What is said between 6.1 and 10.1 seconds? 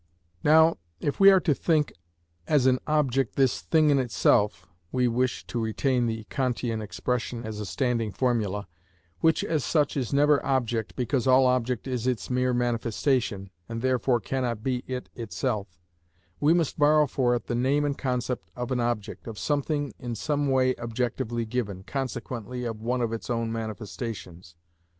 Kantian expression as a standing formula), which, as such,